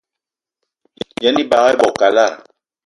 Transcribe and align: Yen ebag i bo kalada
Yen 1.23 1.37
ebag 1.43 1.69
i 1.73 1.79
bo 1.79 1.87
kalada 1.99 2.35